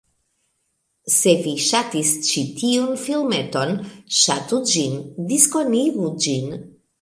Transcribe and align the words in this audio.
Se 1.15 1.33
vi 1.43 1.51
ŝatis 1.65 2.13
ĉi 2.29 2.43
tiun 2.61 2.97
filmeton, 3.03 3.75
Ŝatu 4.21 4.63
ĝin, 4.73 4.97
diskonigu 5.35 6.11
ĝin 6.27 6.51